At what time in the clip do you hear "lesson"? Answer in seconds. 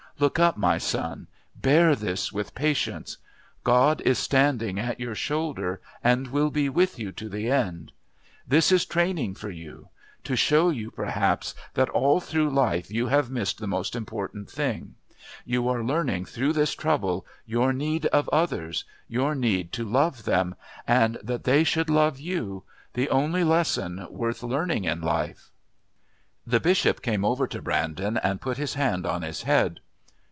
23.43-24.05